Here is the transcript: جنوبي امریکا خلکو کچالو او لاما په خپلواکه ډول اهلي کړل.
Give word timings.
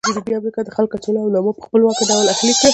جنوبي 0.13 0.33
امریکا 0.37 0.59
خلکو 0.77 0.93
کچالو 0.99 1.19
او 1.23 1.33
لاما 1.33 1.51
په 1.55 1.61
خپلواکه 1.65 2.03
ډول 2.09 2.25
اهلي 2.33 2.53
کړل. 2.59 2.69